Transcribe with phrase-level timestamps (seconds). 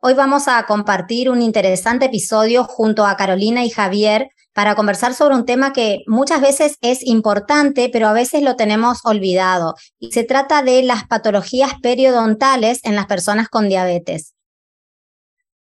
[0.00, 5.34] Hoy vamos a compartir un interesante episodio junto a Carolina y Javier para conversar sobre
[5.34, 9.74] un tema que muchas veces es importante, pero a veces lo tenemos olvidado.
[9.98, 14.36] Y se trata de las patologías periodontales en las personas con diabetes.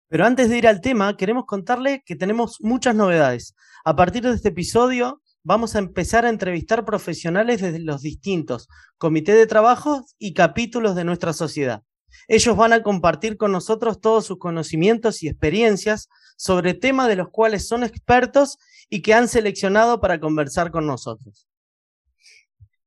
[0.06, 3.56] Pero antes de ir al tema, queremos contarle que tenemos muchas novedades.
[3.84, 8.68] A partir de este episodio, vamos a empezar a entrevistar profesionales desde los distintos
[8.98, 11.82] comités de trabajo y capítulos de nuestra sociedad.
[12.28, 17.30] Ellos van a compartir con nosotros todos sus conocimientos y experiencias sobre temas de los
[17.30, 21.46] cuales son expertos y que han seleccionado para conversar con nosotros.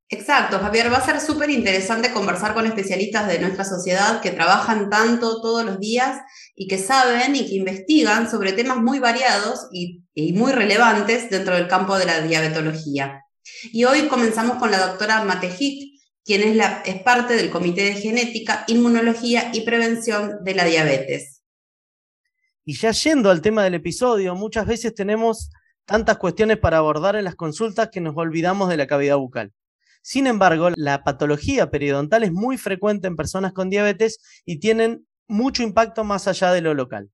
[0.08, 4.90] Exacto, Javier, va a ser súper interesante conversar con especialistas de nuestra sociedad que trabajan
[4.90, 6.20] tanto todos los días
[6.56, 11.68] y que saben y que investigan sobre temas muy variados y, muy relevantes dentro del
[11.68, 13.24] campo de la diabetología.
[13.74, 15.95] Y hoy comenzamos con la doctora Matejic,
[16.26, 21.44] quien es, la, es parte del Comité de Genética, Inmunología y Prevención de la Diabetes.
[22.66, 25.52] Y ya yendo al tema del episodio, muchas veces tenemos
[25.86, 29.54] tantas cuestiones para abordar en las consultas que nos olvidamos de la cavidad bucal.
[30.02, 35.62] Sin embargo, la patología periodontal es muy frecuente en personas con diabetes y tienen mucho
[35.62, 37.12] impacto más allá de lo local.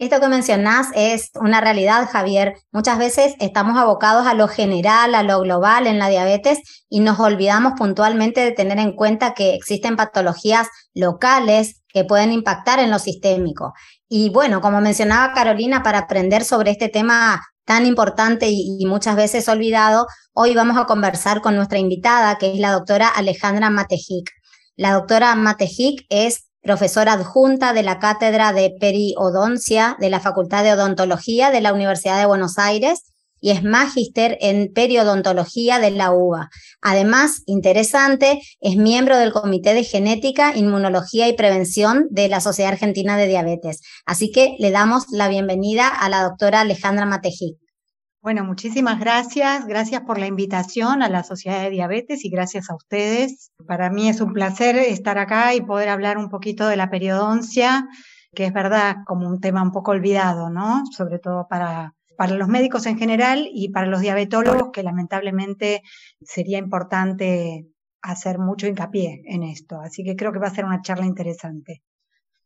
[0.00, 2.54] Esto que mencionás es una realidad, Javier.
[2.72, 7.20] Muchas veces estamos abocados a lo general, a lo global en la diabetes y nos
[7.20, 12.98] olvidamos puntualmente de tener en cuenta que existen patologías locales que pueden impactar en lo
[12.98, 13.74] sistémico.
[14.08, 19.50] Y bueno, como mencionaba Carolina, para aprender sobre este tema tan importante y, muchas veces
[19.50, 24.30] olvidado, hoy vamos a conversar con nuestra invitada, que es la doctora Alejandra Matejic.
[24.76, 30.72] La doctora Matejic es profesora adjunta de la Cátedra de Periodoncia de la Facultad de
[30.72, 33.10] Odontología de la Universidad de Buenos Aires
[33.40, 36.50] y es magíster en periodontología de la UBA.
[36.82, 43.16] Además, interesante, es miembro del Comité de Genética, Inmunología y Prevención de la Sociedad Argentina
[43.16, 43.80] de Diabetes.
[44.04, 47.56] Así que le damos la bienvenida a la doctora Alejandra Matejí.
[48.22, 49.66] Bueno, muchísimas gracias.
[49.66, 53.50] Gracias por la invitación a la Sociedad de Diabetes y gracias a ustedes.
[53.66, 57.88] Para mí es un placer estar acá y poder hablar un poquito de la periodoncia,
[58.34, 60.82] que es verdad como un tema un poco olvidado, ¿no?
[60.90, 65.80] Sobre todo para, para los médicos en general y para los diabetólogos, que lamentablemente
[66.20, 67.68] sería importante
[68.02, 69.80] hacer mucho hincapié en esto.
[69.80, 71.82] Así que creo que va a ser una charla interesante.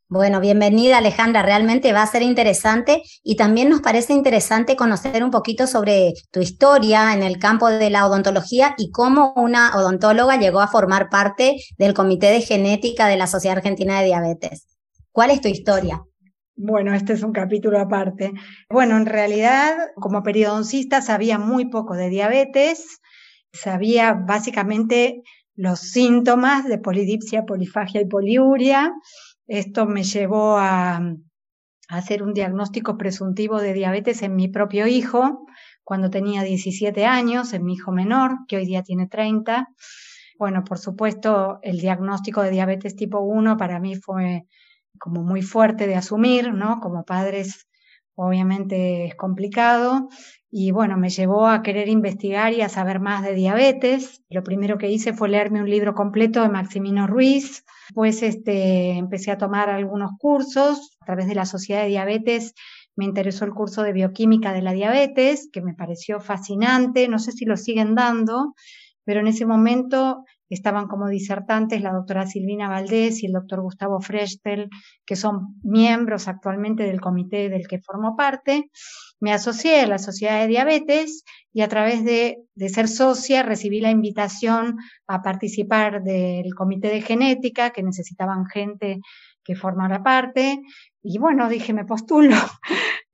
[0.08, 5.30] Bueno, bienvenida Alejandra, realmente va a ser interesante y también nos parece interesante conocer un
[5.30, 10.60] poquito sobre tu historia en el campo de la odontología y cómo una odontóloga llegó
[10.60, 14.66] a formar parte del Comité de Genética de la Sociedad Argentina de Diabetes.
[15.10, 16.02] ¿Cuál es tu historia?
[16.54, 18.32] Bueno, este es un capítulo aparte.
[18.68, 23.00] Bueno, en realidad, como periodoncista sabía muy poco de diabetes,
[23.52, 25.22] sabía básicamente
[25.56, 28.92] los síntomas de polidipsia, polifagia y poliuria
[29.46, 31.00] esto me llevó a,
[31.88, 35.46] hacer un diagnóstico presuntivo de diabetes en mi propio hijo
[35.82, 39.68] cuando tenía 17 años, en mi hijo menor, que hoy día tiene 30.
[40.38, 44.46] Bueno, por supuesto, el diagnóstico de diabetes tipo 1 para mí fue
[44.98, 46.80] como muy fuerte de asumir, ¿no?
[46.80, 47.66] Como padres,
[48.14, 50.08] obviamente es complicado.
[50.50, 54.22] Y bueno, me llevó a querer investigar y a saber más de diabetes.
[54.28, 59.32] Lo primero que hice fue leerme un libro completo de Maximino Ruiz, pues este, empecé
[59.32, 62.54] a tomar algunos cursos a través de la Sociedad de Diabetes.
[62.94, 67.08] Me interesó el curso de bioquímica de la diabetes, que me pareció fascinante.
[67.08, 68.54] No sé si lo siguen dando,
[69.04, 74.00] pero en ese momento estaban como disertantes la doctora Silvina Valdés y el doctor Gustavo
[74.00, 74.68] Frechtel,
[75.06, 78.70] que son miembros actualmente del comité del que formo parte.
[79.20, 83.80] Me asocié a la Sociedad de Diabetes y a través de, de ser socia recibí
[83.80, 84.76] la invitación
[85.06, 89.00] a participar del comité de genética, que necesitaban gente
[89.44, 90.60] que formara parte.
[91.02, 92.34] Y bueno, dije, me postulo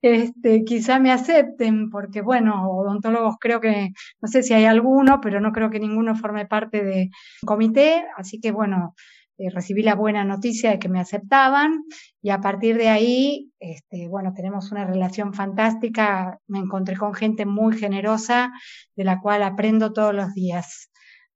[0.03, 5.41] este, quizá me acepten, porque bueno, odontólogos creo que, no sé si hay alguno, pero
[5.41, 7.11] no creo que ninguno forme parte de
[7.45, 8.95] comité, así que bueno,
[9.39, 11.85] eh, recibí la buena noticia de que me aceptaban
[12.21, 17.47] y a partir de ahí, este, bueno, tenemos una relación fantástica, me encontré con gente
[17.47, 18.53] muy generosa
[18.97, 20.91] de la cual aprendo todos los días.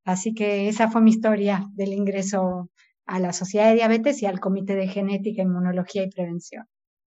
[0.05, 2.70] Así que esa fue mi historia del ingreso
[3.06, 6.67] a la Sociedad de Diabetes y al Comité de Genética, Inmunología y Prevención.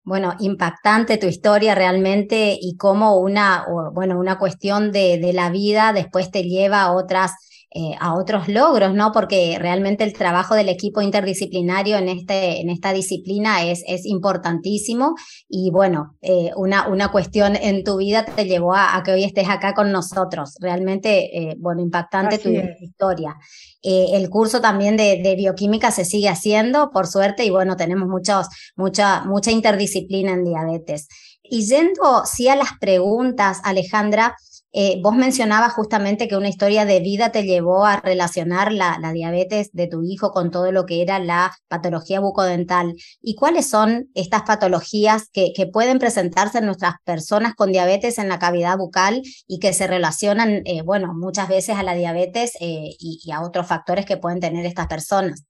[0.06, 5.94] Bueno, impactante tu historia realmente y cómo una, bueno, una cuestión de, de la vida
[5.94, 7.32] después te lleva a otras
[7.78, 9.12] eh, a otros logros, ¿no?
[9.12, 15.16] Porque realmente el trabajo del equipo interdisciplinario en, este, en esta disciplina es, es importantísimo
[15.50, 19.50] y bueno, eh, una, una cuestión en tu vida te llevó a, que hoy estés
[19.50, 20.56] acá con nosotros.
[20.62, 22.50] Realmente, eh, bueno, impactante tu
[22.80, 23.36] historia.
[23.84, 28.48] el curso también de, de, bioquímica se sigue haciendo, por suerte, y bueno, tenemos muchos,
[28.78, 31.10] mucha, mucha interdisciplina en diabetes.
[31.44, 34.38] Y yendo, sí, a las preguntas, Alejandra,
[34.78, 39.72] eh, vos mencionabas justamente que una historia de vida te llevó a relacionar la, diabetes
[39.72, 42.94] de tu hijo con todo lo que era la patología bucodental.
[43.22, 48.38] ¿Y cuáles son estas patologías que, pueden presentarse en nuestras personas con diabetes en la
[48.38, 53.32] cavidad bucal y que se relacionan, eh, bueno, muchas veces a la diabetes eh, y
[53.32, 55.46] a otros factores que pueden tener estas personas?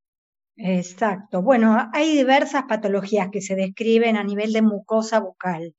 [0.57, 1.42] Exacto.
[1.42, 5.75] Bueno, hay diversas patologías que se describen a nivel de mucosa bucal.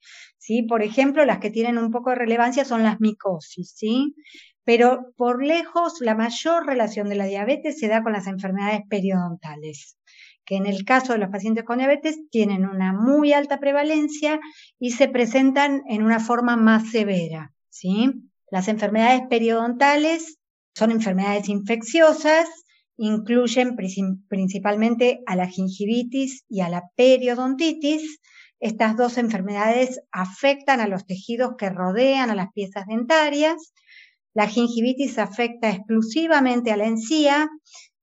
[0.46, 0.62] ¿Sí?
[0.62, 4.14] Por ejemplo, las que tienen un poco de relevancia son las micosis, ¿sí?
[4.62, 9.98] Pero por lejos, la mayor relación de la diabetes se da con las enfermedades periodontales,
[10.44, 14.38] que en el caso de los pacientes con diabetes tienen una muy alta prevalencia
[14.78, 18.12] y se presentan en una forma más severa, ¿sí?
[18.48, 20.38] Las enfermedades periodontales
[20.76, 22.48] son enfermedades infecciosas
[22.96, 28.20] incluyen principalmente a la gingivitis y a la periodontitis.
[28.60, 33.74] Estas dos enfermedades afectan a los tejidos que rodean a las piezas dentarias.
[34.34, 37.48] La gingivitis afecta exclusivamente a la encía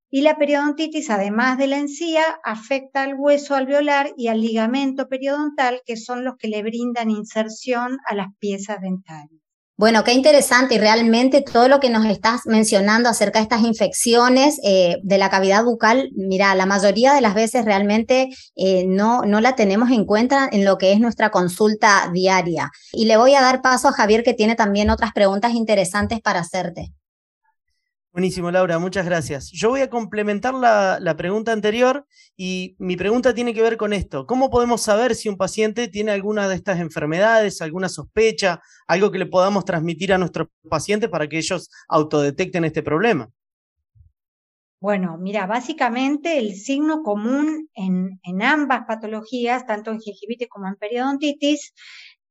[0.09, 5.81] y la periodontitis, además de la encía, afecta al hueso alveolar y al ligamento periodontal,
[5.85, 9.42] que son los que le brindan inserción a las piezas dentarias.
[9.75, 14.59] Bueno, qué interesante y realmente todo lo que nos estás mencionando acerca de estas infecciones
[14.63, 19.41] eh, de la cavidad bucal, mira, la mayoría de las veces realmente eh, no, no
[19.41, 22.69] la tenemos en cuenta en lo que es nuestra consulta diaria.
[22.91, 26.41] Y le voy a dar paso a Javier que tiene también otras preguntas interesantes para
[26.41, 26.93] hacerte.
[28.13, 29.49] Buenísimo, Laura, muchas gracias.
[29.49, 32.05] Yo voy a complementar la, pregunta anterior
[32.37, 34.27] y mi pregunta tiene que ver con esto.
[34.27, 39.17] ¿Cómo podemos saber si un paciente tiene alguna de estas enfermedades, alguna sospecha, algo que
[39.17, 43.31] le podamos transmitir a nuestros pacientes para que ellos autodetecten este problema?
[44.79, 50.75] Bueno, mira, básicamente el signo común en, en ambas patologías, tanto en gingivitis como en
[50.75, 51.73] periodontitis,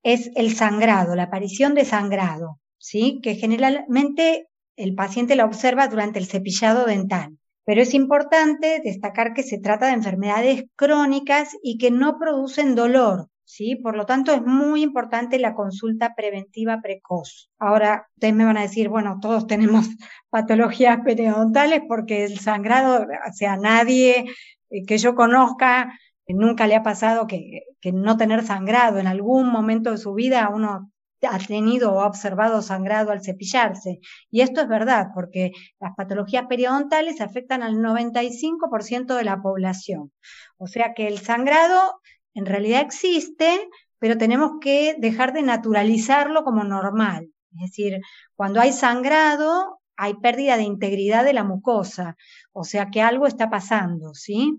[0.05, 3.19] es el sangrado, la aparición de sangrado, ¿sí?
[3.20, 4.46] Que generalmente
[4.82, 7.38] el paciente la observa durante el cepillado dental.
[7.64, 13.29] Pero es importante destacar que se trata de enfermedades crónicas y que no producen dolor,
[13.44, 13.76] ¿sí?
[13.76, 17.50] Por lo tanto, es muy importante la consulta preventiva precoz.
[17.58, 19.87] Ahora, ustedes me van a decir, bueno, todos tenemos
[20.31, 24.26] patologías periodontales porque el sangrado, o sea, nadie
[24.70, 25.93] eh, que yo conozca
[26.28, 30.50] nunca le ha pasado que, que no tener sangrado en algún momento de su vida
[30.52, 30.90] uno
[31.30, 34.00] ha tenido o ha observado sangrado al cepillarse.
[34.30, 40.12] Y esto es verdad, porque las patologías periodontales afectan al 95% de la población.
[40.58, 42.00] O sea que el sangrado
[42.34, 47.28] en realidad existe, pero tenemos que dejar de naturalizarlo como normal.
[47.54, 48.00] Es decir,
[48.34, 52.16] cuando hay sangrado, hay pérdida de integridad de la mucosa.
[52.52, 54.56] O sea que algo está pasando, ¿sí?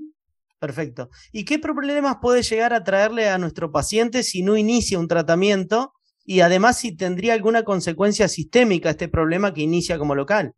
[0.60, 1.10] Perfecto.
[1.34, 5.94] ¿Y qué problemas puede llegar a traerle a nuestro paciente si no inicia un tratamiento
[6.26, 10.54] y además si tendría alguna consecuencia sistémica este problema que inicia como local.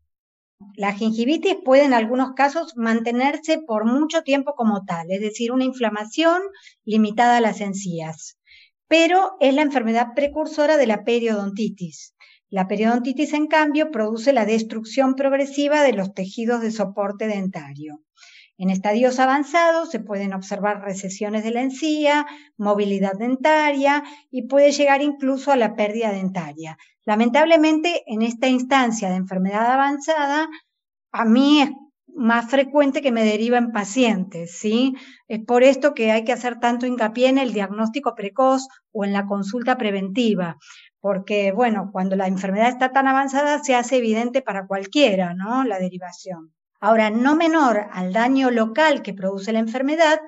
[0.75, 5.65] La gingivitis puede en algunos casos mantenerse por mucho tiempo como tal, es decir, una
[5.65, 6.41] inflamación
[6.85, 8.37] limitada a las encías,
[8.87, 12.15] pero es la enfermedad precursora de la periodontitis.
[12.49, 18.04] La periodontitis, en cambio, produce la destrucción progresiva de los tejidos de soporte dentario.
[18.57, 22.25] En estadios avanzados se pueden observar recesiones de la encía,
[22.57, 26.77] movilidad dentaria y puede llegar incluso a la pérdida dentaria.
[27.03, 30.47] Lamentablemente, en esta instancia de enfermedad avanzada,
[31.11, 31.69] a mí es
[32.15, 34.95] más frecuente que me derivan pacientes, ¿sí?
[35.27, 39.11] Es por esto que hay que hacer tanto hincapié en el diagnóstico precoz o en
[39.11, 40.57] la consulta preventiva,
[41.01, 45.65] porque, bueno, cuando la enfermedad está tan avanzada se hace evidente para cualquiera, ¿no?
[45.65, 46.53] La derivación.
[46.85, 50.19] Ahora, no menor al daño local que produce la enfermedad,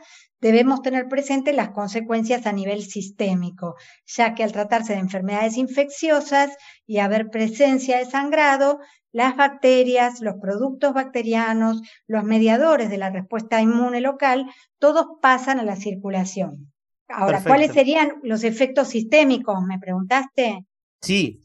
[0.41, 3.75] debemos tener presente las consecuencias a nivel sistémico,
[4.07, 6.49] ya que al tratarse de enfermedades infecciosas
[6.87, 8.79] y haber presencia de sangrado,
[9.11, 14.47] las bacterias, los productos bacterianos, los mediadores de la respuesta inmune local,
[14.79, 16.73] todos pasan a la circulación.
[17.07, 19.61] Ahora, ¿cuáles serían los efectos sistémicos?
[19.61, 20.65] ¿Me preguntaste?
[21.01, 21.39] Sí,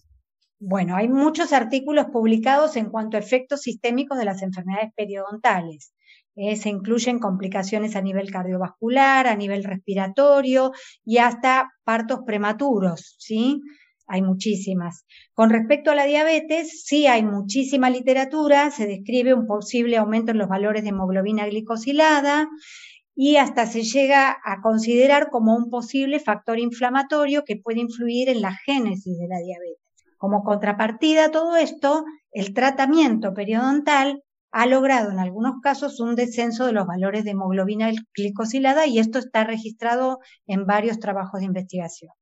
[0.64, 5.92] bueno, hay muchos artículos publicados en cuanto a efectos sistémicos de las enfermedades periodontales.
[6.37, 10.71] Eh, se incluyen complicaciones a nivel cardiovascular, a nivel respiratorio
[11.04, 13.61] y hasta partos prematuros, ¿sí?
[14.07, 15.04] Hay muchísimas.
[15.35, 20.38] Con respecto a la diabetes, sí hay muchísima literatura, se describe un posible aumento en
[20.38, 22.49] los valores de hemoglobina glicosilada
[23.16, 28.42] y hasta se llega a considerar como un posible factor inflamatorio que puede influir en
[28.42, 29.82] la génesis de la diabetes.
[30.23, 36.64] Como contrapartida a todo esto, el tratamiento periodontal ha logrado en algunos casos un descenso
[36.64, 42.12] de los valores de hemoglobina glicosilada y esto está registrado en varios trabajos de investigación.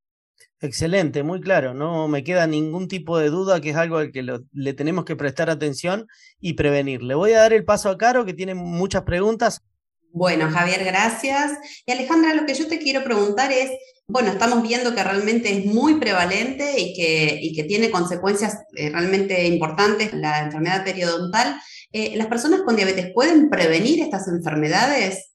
[0.61, 4.23] Excelente, muy claro, no me queda ningún tipo de duda que es algo al que
[4.23, 6.07] le tenemos que prestar atención
[6.39, 7.03] y prevenir.
[7.03, 9.61] Le voy a dar el paso a Caro, que tiene muchas preguntas.
[10.13, 11.53] Bueno, Javier, gracias.
[11.87, 13.71] Y Alejandra, lo que yo te quiero preguntar es,
[14.09, 18.91] bueno, estamos viendo que realmente es muy prevalente y que, y que tiene consecuencias eh,
[18.91, 21.61] realmente importantes la enfermedad periodontal.
[21.93, 25.31] Eh, ¿Las personas con diabetes pueden prevenir estas enfermedades?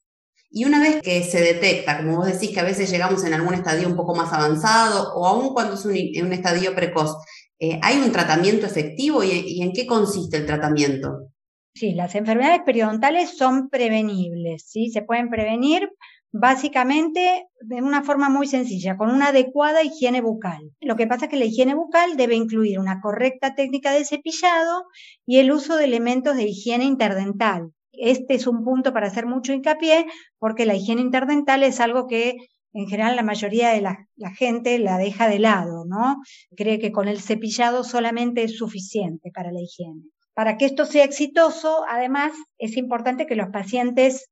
[0.49, 3.53] Y una vez que se detecta, como vos decís que a veces llegamos en algún
[3.53, 7.15] estadio un poco más avanzado o aún cuando es un, estadio precoz,
[7.59, 11.29] eh, ¿hay un tratamiento efectivo y, en qué consiste el tratamiento?
[11.75, 14.89] Sí, las enfermedades periodontales son prevenibles, ¿sí?
[14.91, 15.89] Se pueden prevenir
[16.31, 20.71] básicamente de una forma muy sencilla, con una adecuada higiene bucal.
[20.79, 24.85] Lo que pasa es que la higiene bucal debe incluir una correcta técnica de cepillado
[25.25, 27.71] y el uso de elementos de higiene interdental.
[27.91, 30.05] Este es un punto para hacer mucho hincapié
[30.39, 32.37] porque la higiene interdental es algo que
[32.73, 36.21] en general la mayoría de la, gente la deja de lado, ¿no?
[36.55, 40.03] Cree que con el cepillado solamente es suficiente para la higiene.
[40.35, 44.29] Para que esto sea exitoso, además, es importante que los pacientes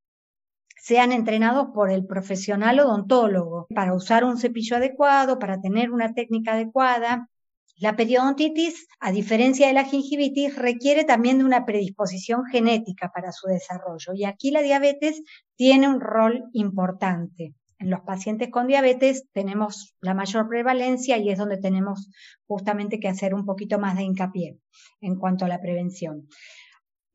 [0.77, 6.53] sean entrenados por el profesional odontólogo para usar un cepillo adecuado, para tener una técnica
[6.53, 7.29] adecuada.
[7.77, 13.47] La periodontitis, a diferencia de la gingivitis, requiere también de una predisposición genética para su
[13.47, 15.23] desarrollo y aquí la diabetes
[15.55, 17.53] tiene un rol importante.
[17.79, 22.09] En los pacientes con diabetes tenemos la mayor prevalencia y es donde tenemos
[22.47, 24.59] justamente que hacer un poquito más de hincapié
[25.01, 26.27] en cuanto a la prevención.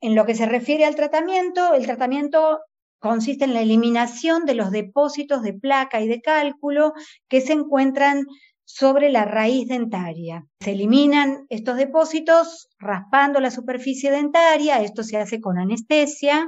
[0.00, 2.60] En lo que se refiere al tratamiento, el tratamiento
[3.00, 6.92] consiste en la eliminación de los depósitos de placa y de cálculo
[7.28, 8.26] que se encuentran
[8.64, 10.46] sobre la raíz dentaria.
[10.60, 16.46] Se eliminan estos depósitos raspando la superficie dentaria, esto se hace con anestesia,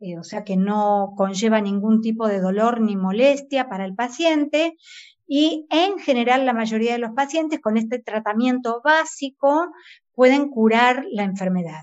[0.00, 4.76] eh, o sea que no conlleva ningún tipo de dolor ni molestia para el paciente.
[5.26, 9.68] Y en general la mayoría de los pacientes con este tratamiento básico
[10.14, 11.82] pueden curar la enfermedad.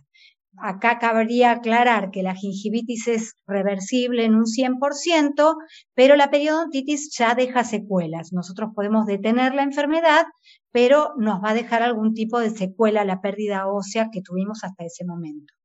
[0.59, 5.55] Acá cabría aclarar que la gingivitis es reversible en un 100%,
[5.93, 8.33] pero la periodontitis ya deja secuelas.
[8.33, 10.25] Nosotros podemos detener la enfermedad,
[10.71, 14.83] pero nos va a dejar algún tipo de secuela la pérdida ósea que tuvimos hasta
[14.83, 15.56] ese momento.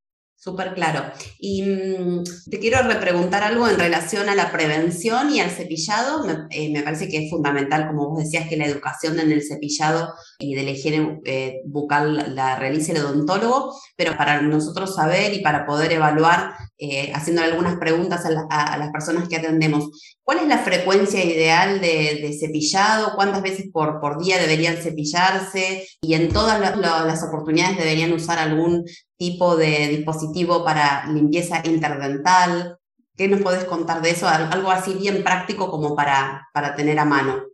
[0.42, 1.04] Súper claro.
[1.38, 6.24] Y mm, te quiero repreguntar algo en relación a la prevención y al cepillado.
[6.50, 10.12] Eh, me, parece que es fundamental, como vos decías, que la educación en el cepillado
[10.40, 15.42] y de la higiene eh, bucal la realice el odontólogo, pero para nosotros saber y
[15.42, 16.54] para poder evaluar,
[16.84, 19.88] eh, haciendo algunas preguntas a, las personas que atendemos,
[20.24, 23.14] ¿cuál es la frecuencia ideal de, cepillado?
[23.14, 25.86] ¿Cuántas veces por, día deberían cepillarse?
[26.00, 28.84] ¿Y en todas las oportunidades deberían usar algún
[29.22, 32.78] tipo de dispositivo para limpieza interdental.
[33.16, 34.26] ¿Qué nos podés contar de eso?
[34.26, 37.44] Algo así bien práctico como para, para tener a mano.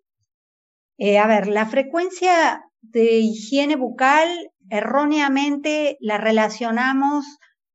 [0.96, 4.30] Eh, a ver, la frecuencia de higiene bucal
[4.70, 7.26] erróneamente la relacionamos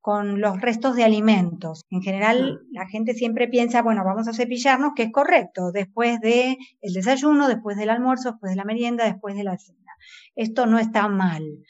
[0.03, 1.85] con los restos de alimentos.
[1.89, 6.57] En general, la gente siempre piensa, bueno, vamos a cepillarnos, que es correcto, después del
[6.81, 9.79] el desayuno, después del almuerzo, después de la merienda, después de la cena.
[10.35, 11.63] Esto no está mal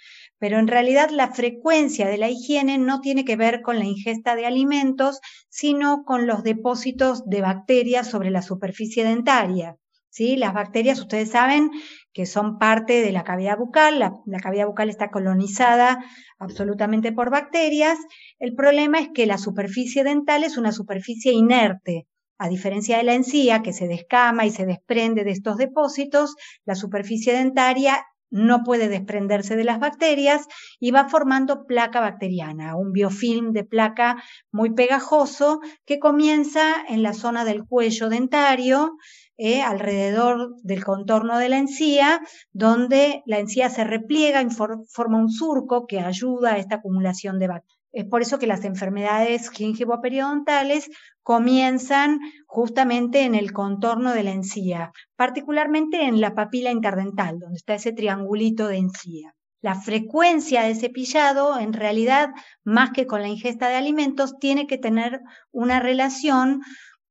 [0.43, 4.35] pero en realidad la frecuencia de la higiene no tiene que ver con la ingesta
[4.35, 9.77] de alimentos, sino con los depósitos de bacterias sobre la superficie dentaria.
[10.13, 10.35] ¿Sí?
[10.35, 11.71] Las bacterias, ustedes saben
[12.13, 16.05] que son parte de la cavidad bucal, la, cavidad bucal está colonizada
[16.37, 17.97] absolutamente por bacterias.
[18.37, 22.05] El problema es que la superficie dental es una superficie inerte.
[22.37, 26.75] A diferencia de la encía, que se descama y se desprende de estos depósitos, la
[26.75, 30.47] superficie dentaria no puede desprenderse de las bacterias
[30.79, 37.13] y va formando placa bacteriana, un biofilm de placa muy pegajoso que comienza en la
[37.13, 38.97] zona del cuello dentario,
[39.37, 42.21] eh, alrededor del contorno de la encía,
[42.51, 47.47] donde la encía se repliega y forma un surco que ayuda a esta acumulación de
[47.47, 47.82] bacterias.
[47.93, 50.89] Es por eso que las enfermedades gingivoperidontales
[51.21, 57.75] comienzan justamente en el contorno de la encía, particularmente en la papila interdental, donde está
[57.75, 59.33] ese triangulito de encía.
[59.63, 62.31] la frecuencia de cepillado, en realidad,
[62.65, 65.21] más que con la ingesta de alimentos, tiene que tener
[65.51, 66.61] una relación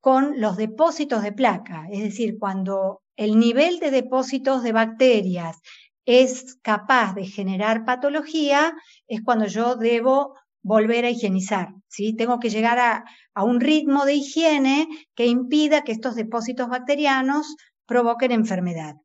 [0.01, 1.87] con los depósitos de placa.
[1.91, 5.61] Es decir, cuando el nivel de depósitos de bacterias
[6.05, 8.75] es capaz de generar patología,
[9.07, 11.75] es cuando yo debo volver a higienizar.
[11.89, 12.15] ¿sí?
[12.15, 13.05] Tengo que llegar a,
[13.35, 18.97] a un ritmo de higiene que impida que estos depósitos bacterianos provoquen enfermedad.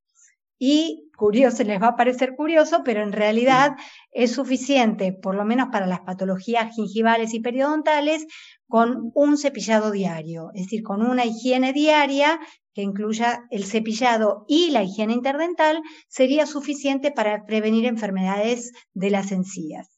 [0.59, 3.75] Y curioso, les va a parecer curioso, pero en realidad
[4.11, 8.25] es suficiente, por lo menos para las patologías gingivales y periodontales,
[8.69, 12.37] con un cepillado diario, es decir, con una higiene diaria
[12.73, 19.31] que incluya el cepillado y la higiene interdental, sería suficiente para prevenir enfermedades de las
[19.31, 19.96] encías.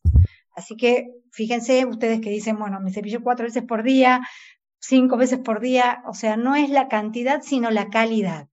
[0.56, 4.22] Así que fíjense ustedes que dicen, bueno, me cepillo cuatro veces por día,
[4.80, 8.48] cinco veces por día, o sea, no es la cantidad, sino la calidad.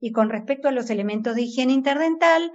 [0.00, 2.52] Y con respecto a los elementos de higiene interdental,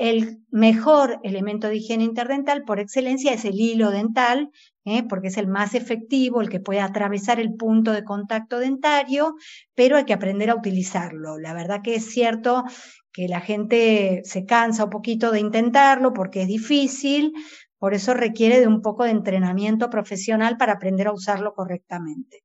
[0.00, 4.50] el mejor elemento de higiene interdental por excelencia es el hilo dental,
[4.86, 5.02] ¿eh?
[5.06, 9.34] porque es el más efectivo, el que puede atravesar el punto de contacto dentario,
[9.74, 11.38] pero hay que aprender a utilizarlo.
[11.38, 12.64] La verdad que es cierto
[13.12, 17.34] que la gente se cansa un poquito de intentarlo porque es difícil,
[17.80, 22.44] por eso requiere de un poco de entrenamiento profesional para aprender a usarlo correctamente.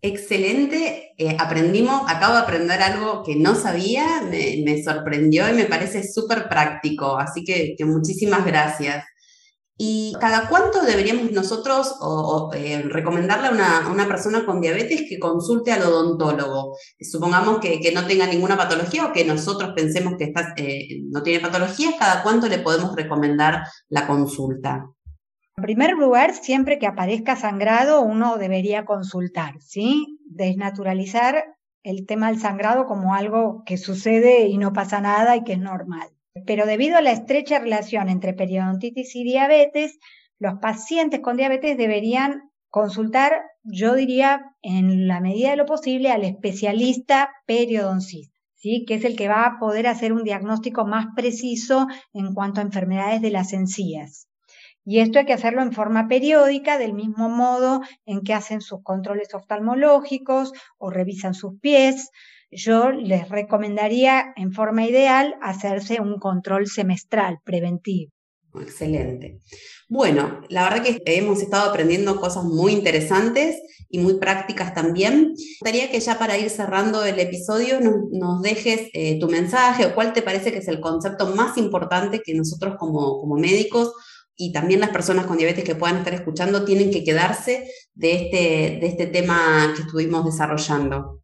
[0.00, 6.02] Excelente, eh, aprendimos, acabo de aprender algo que no sabía, me, sorprendió y me parece
[6.10, 9.04] súper práctico, así que, muchísimas gracias.
[9.78, 11.96] ¿Y cada cuánto deberíamos nosotros
[12.54, 16.76] eh, recomendarle a una, persona con diabetes que consulte al odontólogo?
[17.00, 21.90] Supongamos que, no tenga ninguna patología o que nosotros pensemos que eh, no tiene patología,
[21.98, 24.86] ¿cada cuánto le podemos recomendar la consulta?
[25.56, 30.18] En primer lugar, siempre que aparezca sangrado, uno debería consultar, ¿sí?
[30.26, 31.44] Desnaturalizar
[31.82, 35.58] el tema del sangrado como algo que sucede y no pasa nada y que es
[35.58, 36.08] normal.
[36.46, 39.98] Pero debido a la estrecha relación entre periodontitis y diabetes,
[40.38, 46.24] los pacientes con diabetes deberían consultar, yo diría, en la medida de lo posible, al
[46.24, 48.84] especialista periodoncista, ¿sí?
[48.86, 52.64] que es el que va a poder hacer un diagnóstico más preciso en cuanto a
[52.64, 54.26] enfermedades de las encías.
[54.84, 58.82] Y esto hay que hacerlo en forma periódica, del mismo modo en que hacen sus
[58.82, 62.10] controles oftalmológicos o revisan sus pies.
[62.50, 68.12] Yo les recomendaría en forma ideal hacerse un control semestral preventivo.
[68.60, 69.40] Excelente.
[69.88, 73.56] Bueno, la verdad que hemos estado aprendiendo cosas muy interesantes
[73.88, 75.28] y muy prácticas también.
[75.28, 79.94] Me gustaría que ya para ir cerrando el episodio nos, dejes eh, tu mensaje o
[79.94, 83.92] cuál te parece que es el concepto más importante que nosotros como, como médicos
[84.44, 88.78] y también las personas con diabetes que puedan estar escuchando tienen que quedarse de este,
[88.80, 91.20] de este tema que estuvimos desarrollando?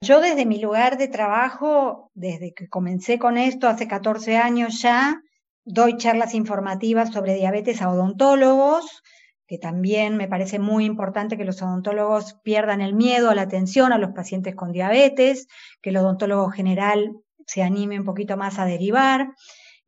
[0.00, 5.20] Yo desde mi lugar de trabajo, desde que comencé con esto hace 14 años ya,
[5.64, 9.02] doy charlas informativas sobre diabetes a odontólogos,
[9.48, 13.92] que también me parece muy importante que los odontólogos pierdan el miedo a la atención
[13.92, 15.48] a los pacientes con diabetes,
[15.82, 17.16] que el odontólogo general
[17.48, 19.34] se anime un poquito más a derivar.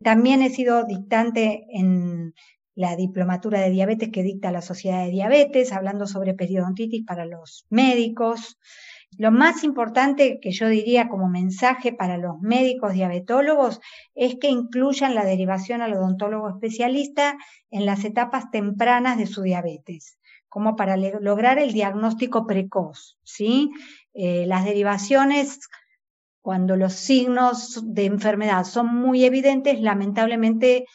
[0.03, 2.35] También he sido dictante en
[2.75, 7.67] la diplomatura de diabetes que dicta la Sociedad de Diabetes, hablando sobre periodontitis para los
[7.69, 8.59] médicos.
[9.19, 13.81] Lo más importante que yo diría como mensaje para los médicos diabetólogos
[14.15, 17.37] es que incluyan la derivación al odontólogo especialista
[17.71, 23.19] en las etapas tempranas de su diabetes, como para lograr el diagnóstico precoz.
[23.23, 23.71] ¿sí?
[24.15, 25.61] Eh, las derivaciones,
[26.41, 30.87] cuando los signos de enfermedad son muy evidentes, lamentablemente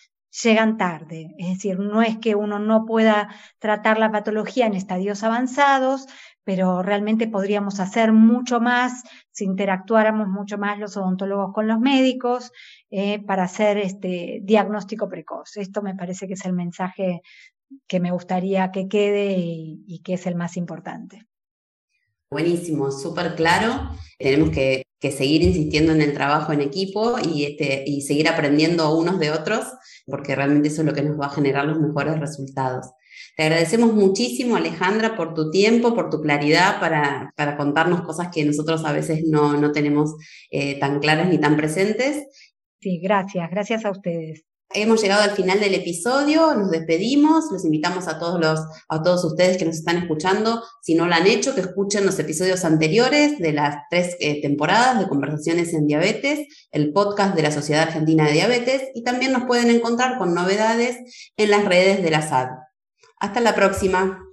[0.43, 1.35] llegan tarde.
[1.37, 6.07] Es decir, no es que uno no pueda tratar la patología en estadios avanzados,
[6.43, 12.51] pero realmente podríamos hacer mucho más si interactuáramos mucho más los odontólogos con los médicos
[12.89, 15.57] eh, para hacer este diagnóstico precoz.
[15.57, 17.21] Esto me parece que es el mensaje
[17.85, 21.27] que me gustaría que quede y que es el más importante.
[22.29, 23.91] Buenísimo, súper claro.
[24.17, 24.49] Tenemos
[24.99, 29.31] que, seguir insistiendo en el trabajo en equipo y, este, y seguir aprendiendo unos de
[29.31, 29.65] otros,
[30.05, 32.87] porque realmente eso es lo que nos va a generar los mejores resultados.
[33.35, 38.43] Te agradecemos muchísimo, Alejandra, por tu tiempo, por tu claridad para, para contarnos cosas que
[38.43, 40.15] nosotros a veces no, no tenemos
[40.49, 42.25] eh, tan claras ni tan presentes.
[42.79, 44.46] Sí, gracias, gracias a ustedes.
[44.73, 49.23] Hemos llegado al final del episodio, nos despedimos, los invitamos a todos, los, a todos
[49.23, 53.39] ustedes que nos están escuchando, si no lo han hecho, que escuchen los episodios anteriores
[53.39, 58.25] de las tres eh, temporadas de Conversaciones en Diabetes, el podcast de la Sociedad Argentina
[58.25, 62.49] de Diabetes y también nos pueden encontrar con novedades en las redes de la SAD.
[63.19, 64.26] Hasta la próxima.